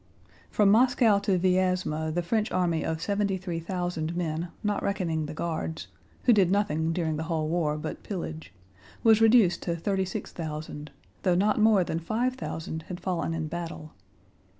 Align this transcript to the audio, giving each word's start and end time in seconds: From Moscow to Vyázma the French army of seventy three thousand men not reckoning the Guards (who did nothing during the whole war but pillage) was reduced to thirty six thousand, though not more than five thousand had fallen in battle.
From 0.49 0.71
Moscow 0.71 1.19
to 1.19 1.37
Vyázma 1.37 2.11
the 2.11 2.23
French 2.23 2.51
army 2.51 2.83
of 2.83 3.03
seventy 3.03 3.37
three 3.37 3.59
thousand 3.59 4.15
men 4.15 4.47
not 4.63 4.81
reckoning 4.81 5.27
the 5.27 5.33
Guards 5.35 5.89
(who 6.23 6.33
did 6.33 6.49
nothing 6.49 6.91
during 6.91 7.17
the 7.17 7.25
whole 7.29 7.47
war 7.47 7.77
but 7.77 8.01
pillage) 8.01 8.51
was 9.03 9.21
reduced 9.21 9.61
to 9.61 9.75
thirty 9.75 10.05
six 10.05 10.31
thousand, 10.31 10.89
though 11.21 11.35
not 11.35 11.61
more 11.61 11.83
than 11.83 11.99
five 11.99 12.33
thousand 12.33 12.81
had 12.87 12.99
fallen 12.99 13.35
in 13.35 13.47
battle. 13.47 13.93